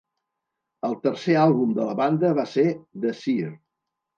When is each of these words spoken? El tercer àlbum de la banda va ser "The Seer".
El 0.87 0.95
tercer 1.03 1.35
àlbum 1.43 1.75
de 1.81 1.85
la 1.91 1.99
banda 2.01 2.35
va 2.41 2.49
ser 2.55 2.67
"The 3.05 3.17
Seer". 3.21 3.53